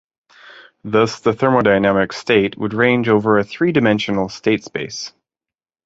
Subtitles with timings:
[0.83, 5.13] Thus the thermodynamic state would range over a three-dimensional state space.